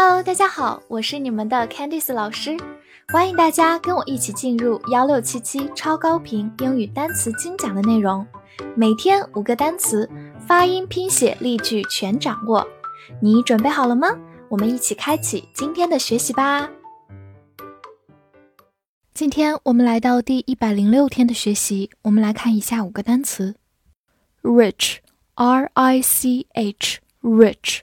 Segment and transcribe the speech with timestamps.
[0.00, 2.56] Hello，大家好，我是你们的 Candice 老师，
[3.08, 8.24] 欢迎大家跟我一起进入幺六七七超高频英语单词精讲的内容，
[8.76, 10.08] 每天五个单词，
[10.46, 12.64] 发音、拼写、例句全掌握，
[13.20, 14.16] 你准备好了吗？
[14.48, 16.70] 我们一起开启今天的学习吧。
[19.12, 23.56] 今天我们来到第一百零六天的学习，我们来看以下五个单词
[24.42, 27.80] ：rich，r i c h，rich。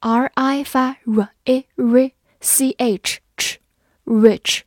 [0.00, 4.62] R i 发 r i r c h ch，rich，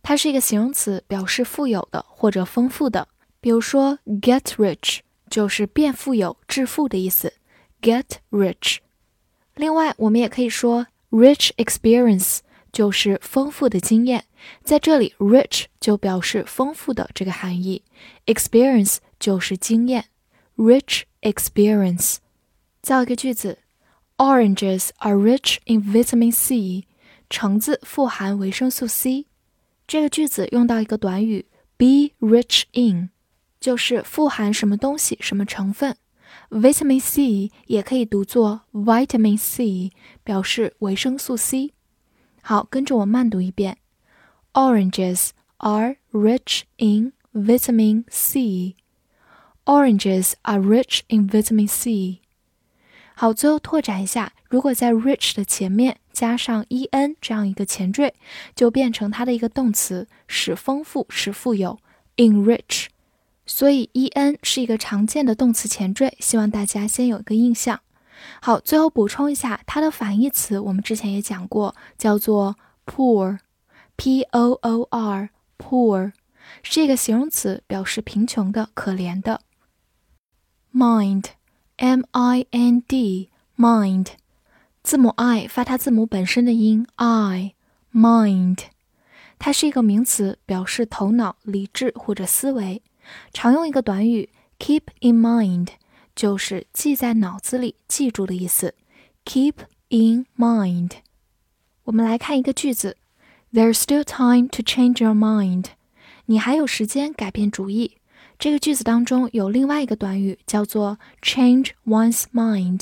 [0.00, 3.08] 它是一个形容词，表示富有的或者丰富的。
[3.40, 7.32] 比如说，get rich 就是变富有、致富的意思。
[7.82, 8.78] get rich。
[9.56, 12.38] 另外，我们也可以说 rich experience
[12.70, 14.26] 就是丰富的经验。
[14.62, 17.82] 在这里，rich 就表示丰富的这个含义
[18.26, 20.04] ，experience 就是经验。
[20.56, 22.18] rich experience。
[22.80, 23.58] 造一个句子。
[24.19, 26.87] Oranges are rich in vitamin C。
[27.29, 29.25] 橙子富含维生素 C。
[29.87, 31.45] 这个句子用到一个短语
[31.77, 33.09] be rich in，
[33.59, 35.97] 就是富含什么东西、什么成分。
[36.49, 39.91] Vitamin C 也可以读作 vitamin C，
[40.23, 41.73] 表示维生素 C。
[42.41, 43.77] 好，跟着我慢读一遍：
[44.53, 52.18] Oranges are rich in vitamin C。Oranges are rich in vitamin C。
[53.20, 58.14] 好，最后拓展一下，如果在 rich 的前面加上 e n 这样一个前缀，
[58.56, 61.78] 就变成它的一个动词，使丰富，使富有
[62.16, 62.86] ，enrich。
[63.44, 67.80] 所以 e n 是一个常见的动词前缀，希望大家先有一个印象。
[68.40, 76.12] 好，最后补充一下，它的反义词我们之前也讲过，叫做 poor，p o o r，poor
[76.62, 79.42] 是一个形容词，表示贫穷的、可怜的。
[80.72, 81.24] mind。
[81.80, 84.08] M I N D mind，
[84.82, 87.54] 字母 I 发它字母本身的音 I
[87.90, 88.58] mind，
[89.38, 92.82] 它是一个名词，表示头脑、理智或者思维。
[93.32, 95.68] 常用一个短语 keep in mind，
[96.14, 98.74] 就是记在脑子里、记住的意思。
[99.24, 99.54] Keep
[99.88, 100.98] in mind。
[101.84, 102.98] 我们来看一个句子
[103.54, 105.68] ：There's still time to change your mind。
[106.26, 107.96] 你还有时间改变主意。
[108.40, 112.80] 这个句子当中有另外一个短语叫做 change one's mind，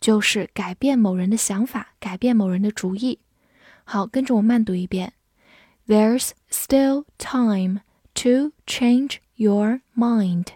[0.00, 3.18] 就是改变某人的想法，改变某人的主意。
[3.84, 5.12] 好，跟着我慢读一遍
[5.86, 7.80] ：There's still time
[8.14, 10.46] to change your mind.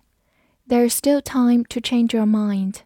[0.66, 2.76] There's still time to change your mind.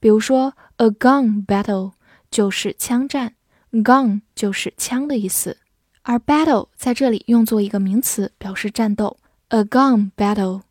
[0.01, 1.93] 比如说，a gun battle
[2.31, 3.35] 就是枪战
[3.73, 5.59] ，gun 就是枪的意思，
[6.03, 9.19] 而 battle 在这里用作一个名词，表示战斗。
[9.49, 10.63] a gun battle。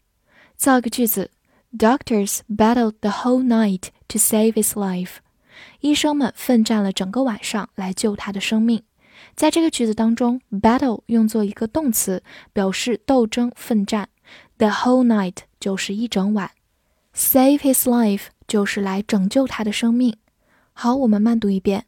[0.58, 1.32] 造一个句子
[1.78, 5.18] ：Doctors battled the whole night to save his life。
[5.80, 8.84] 医生们奋战了整个晚上来救他的生命。
[9.36, 12.24] 在这个句子当中，battle 用作一个动词，
[12.54, 14.08] 表示斗争、奋战。
[14.58, 16.52] The whole night 就是一整晚
[17.14, 20.18] ，save his life 就是来拯救他的生命。
[20.72, 21.86] 好，我们慢读一遍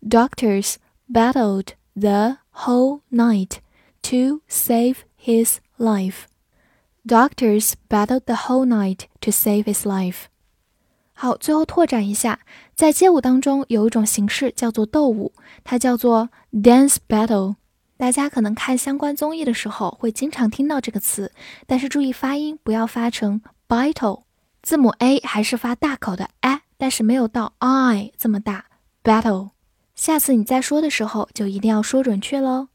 [0.00, 0.76] ：Doctors
[1.12, 3.58] battled the whole night
[4.02, 6.22] to save his life.
[7.06, 10.24] Doctors battled the whole night to save his life.
[11.20, 12.38] 好，最后拓展一下，
[12.76, 15.32] 在街舞当中有一种形式叫做斗舞，
[15.64, 17.56] 它叫做 dance battle。
[17.96, 21.32] 大家可能看相关综艺的时候会经常听到这个词，
[21.66, 24.22] 但是注意发音，不要发成 battle。
[24.62, 28.66] 字母 a 还是发大口的 a，但是没有到 i 这么大。
[29.02, 29.50] battle，
[29.96, 32.68] 下次你再说的时候就一定要说准确喽。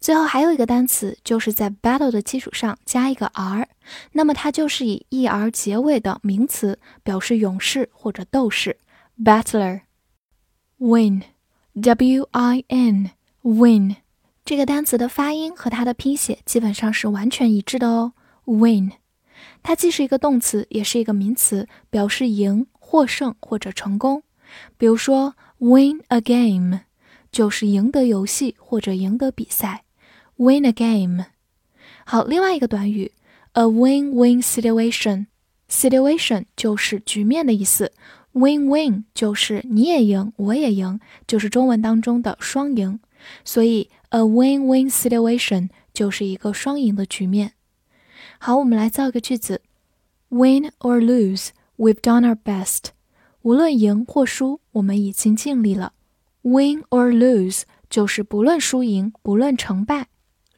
[0.00, 3.68] 最后还有一个单词，就是在 battle 的基础上加一个 r，
[4.12, 8.78] 那么它就是以 e r 结尾的名词，表示勇士或者斗士。
[9.22, 9.80] battler。
[10.78, 13.96] win，w i n，win
[14.44, 18.12] 这个单词的发音和它的拼写基本上是完全一致的哦。
[18.44, 18.92] win，
[19.62, 24.22] 它既是一个动词，也是一个名词，表示赢、获胜或者成功。
[24.76, 26.80] 比如说，win a game
[27.36, 29.84] 就是赢得游戏或者赢得比赛。
[30.36, 31.26] win a game。
[32.06, 33.12] 好，另外一个短语
[33.52, 37.92] ，a win-win situation，situation 就是局面的意思
[38.32, 42.98] ，win-win 就是你也赢，我也赢，就是中文当中的双赢。
[43.44, 47.52] 所以，a win-win situation 就是一个双赢的局面。
[48.38, 49.60] 好，我们来造一个句子
[50.30, 52.84] ：Win or lose, we've done our best。
[53.42, 55.92] 无论赢或输，我们已经尽力了。
[56.45, 60.07] Win or lose 就是不论输赢，不论成败。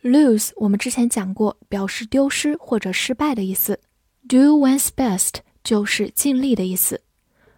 [0.01, 3.80] Lose 我们之前讲过，表示丢失或者失败的意思。
[4.27, 7.01] Do one's best 就是尽力的意思。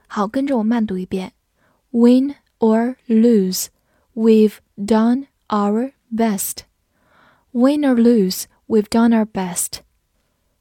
[0.08, 1.34] 好，跟着我慢读一遍：
[1.92, 3.68] Win or lose,
[4.14, 6.60] we've done our best.
[7.52, 9.80] Win or lose, we've done our best.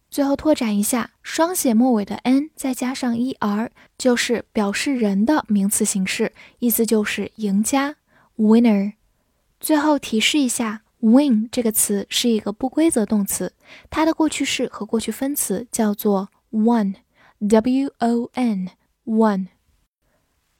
[0.09, 7.95] 最后拓展一下，双写末尾的 n 再加上 er，就是表示人的名词形式，意思就是赢家
[8.38, 8.94] ，winner。
[9.59, 10.81] 最后提示一下。
[11.01, 13.53] Win 这个词是一个不规则动词，
[13.89, 19.47] 它的过去式和过去分词叫做 won，w o n，won。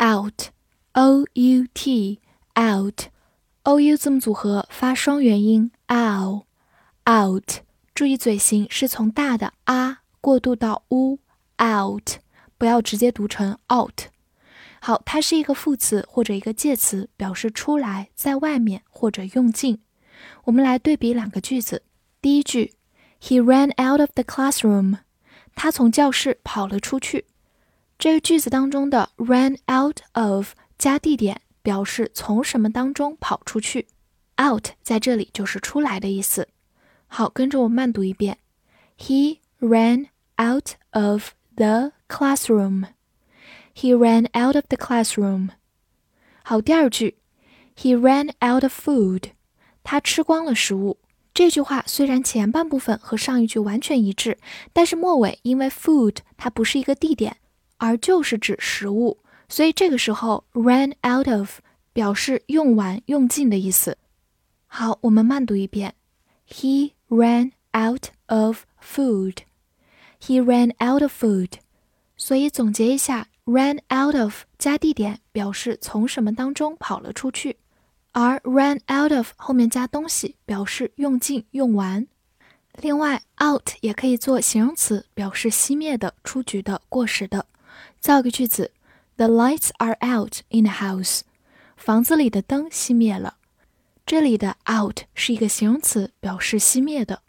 [0.01, 3.01] out，o u t，out，o
[3.81, 7.49] u 字母组合发双元音 ow，out。
[7.99, 12.11] 注意嘴型是从大的啊过渡到 u，out，
[12.57, 14.03] 不要直接读成 out。
[14.79, 19.81] 好，它是一个副词或者一个介词，表示出来，在外面或者用尽。
[20.45, 21.83] 我们来对比两个句子。
[22.21, 22.73] 第一句
[23.21, 24.99] ，He ran out of the classroom。
[25.53, 27.25] 他从教室跑了出去。
[27.97, 33.89] 这个句子当中的 ran out of 加地点，表示从什么当中跑出去。
[34.41, 36.47] out 在这里就是出来的意思。
[37.09, 38.38] 好，跟着我慢读一遍。
[38.97, 40.07] He ran
[40.38, 42.85] out of the classroom.
[43.73, 45.50] He ran out of the classroom.
[46.44, 47.17] 好，第二句
[47.75, 49.31] ，He ran out of food.
[49.83, 51.00] 他吃光了食物。
[51.33, 54.38] 这句话虽然前半部分和上一句完全一致，
[54.73, 57.38] 但是末尾因为 food 它不是一个地点，
[57.77, 61.59] 而就是指食物，所以这个时候 ran out of
[61.94, 63.97] 表示用完、用尽的意思。
[64.67, 65.95] 好，我们慢读一遍
[66.50, 69.39] ：He ran out of food.
[70.21, 71.53] He ran out of food.
[72.15, 77.57] 所以总结一下，ran out of 加地点表示从什么当中跑了出去。
[78.11, 82.07] 而 ran out of 后面加东西，表示用尽、用完。
[82.73, 87.45] 另外，out 也可以做形容词，表示熄灭的、出局的、过时的。
[88.00, 88.71] 造个句子
[89.15, 91.21] ：The lights are out in the house。
[91.77, 93.38] 房子里的灯熄灭了。
[94.08, 97.22] 这里的 out 是一个形容词，表示熄灭的。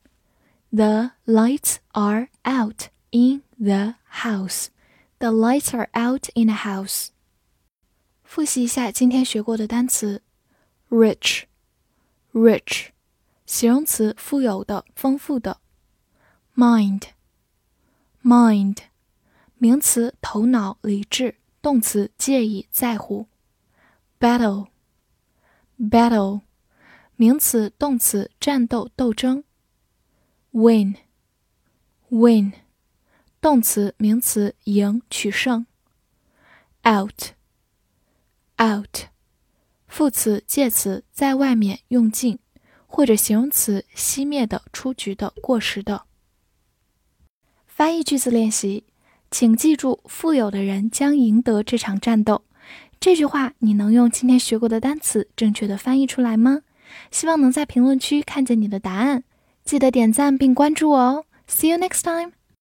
[0.71, 7.07] The lights are out in the house。The lights are out in the house。
[8.23, 10.21] 复习一下今天学过的单词。
[10.89, 11.43] rich,
[12.33, 12.87] rich，
[13.45, 15.61] 形容词，富有的，丰富的。
[16.55, 17.03] mind,
[18.21, 18.77] mind，
[19.57, 23.27] 名词，头脑，理智；动词，介意，在乎。
[24.19, 24.67] battle,
[25.79, 26.41] battle，
[27.20, 29.44] 名词，动词，战斗，斗争。
[30.52, 30.94] win,
[32.08, 32.52] win，
[33.42, 35.66] 动词，名词，赢，取胜。
[36.82, 37.32] out,
[38.58, 39.08] out。
[39.86, 42.38] 副词、介词在外面用尽，
[42.86, 46.04] 或者形容词熄灭的、出局的、过时的。
[47.66, 48.84] 翻译句子练习，
[49.30, 52.46] 请记住：富有的人将赢得这场战斗。
[52.98, 56.62] 这句话你能用今天学过的单词正确的翻译出来吗？
[57.10, 59.24] 希望能在评论区看见你的答案。
[59.64, 61.24] 记得点赞并关注我哦。
[61.48, 62.39] See you next time.